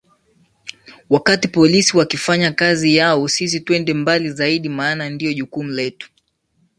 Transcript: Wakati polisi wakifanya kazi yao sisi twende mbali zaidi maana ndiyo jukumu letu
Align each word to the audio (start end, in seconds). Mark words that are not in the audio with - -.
Wakati 1.09 1.47
polisi 1.47 1.97
wakifanya 1.97 2.51
kazi 2.51 2.95
yao 2.95 3.27
sisi 3.27 3.59
twende 3.59 3.93
mbali 3.93 4.31
zaidi 4.31 4.69
maana 4.69 5.09
ndiyo 5.09 5.33
jukumu 5.33 5.71
letu 5.71 6.09